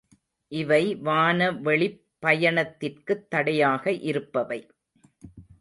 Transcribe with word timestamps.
இவை 0.51 0.95
வானவெளிப் 0.95 1.99
பயணத்திற்குத் 2.19 3.29
தடையாக 3.29 3.91
இருப்பவை. 3.91 4.59